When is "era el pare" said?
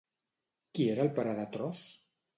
0.95-1.37